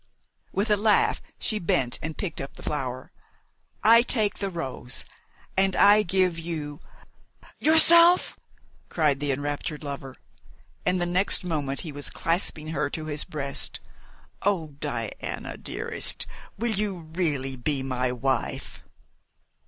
With 0.51 0.71
a 0.71 0.77
laugh, 0.77 1.21
she 1.37 1.59
bent 1.59 1.99
and 2.01 2.17
picked 2.17 2.41
up 2.41 2.55
the 2.55 2.63
flower. 2.63 3.11
"I 3.83 4.01
take 4.01 4.39
the 4.39 4.49
rose 4.49 5.05
and 5.55 5.75
I 5.75 6.01
give 6.01 6.39
you" 6.39 6.79
"Yourself!" 7.69 8.35
cried 8.89 9.19
the 9.19 9.31
enraptured 9.31 9.83
lover, 9.83 10.15
and 10.87 10.99
the 10.99 11.05
next 11.05 11.43
moment 11.43 11.81
he 11.81 11.91
was 11.91 12.09
clasping 12.09 12.69
her 12.69 12.89
to 12.89 13.05
his 13.05 13.23
breast. 13.23 13.79
"Oh, 14.41 14.69
Diana, 14.79 15.55
dearest! 15.55 16.25
Will 16.57 16.71
you 16.71 17.07
really 17.13 17.55
be 17.55 17.83
my 17.83 18.11
wife?" 18.11 18.83